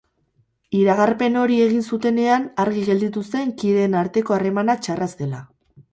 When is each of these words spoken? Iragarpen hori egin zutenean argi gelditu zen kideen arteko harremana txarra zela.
Iragarpen 0.77 1.35
hori 1.41 1.59
egin 1.65 1.83
zutenean 1.97 2.47
argi 2.65 2.85
gelditu 2.89 3.25
zen 3.27 3.53
kideen 3.61 3.99
arteko 4.03 4.37
harremana 4.39 4.81
txarra 4.87 5.11
zela. 5.19 5.45